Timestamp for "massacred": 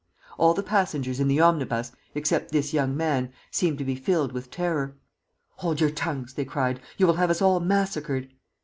7.59-8.31